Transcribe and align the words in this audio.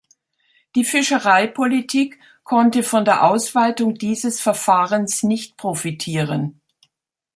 Die 0.73 0.83
Fischereipolitik 0.83 2.19
konnte 2.43 2.81
von 2.81 3.05
der 3.05 3.23
Ausweitung 3.23 3.93
dieses 3.93 4.41
Verfahrens 4.41 5.21
nicht 5.21 5.57
profitieren. 5.57 6.59